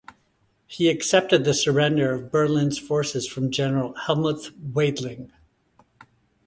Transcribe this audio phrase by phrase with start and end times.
[0.65, 5.29] He accepted the surrender of Berlin's forces from General Helmuth Weidling.